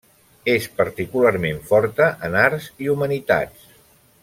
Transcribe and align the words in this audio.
És 0.53 0.63
particularment 0.79 1.61
forta 1.73 2.09
en 2.29 2.39
Arts 2.45 2.71
i 2.87 2.91
Humanitats. 2.95 3.71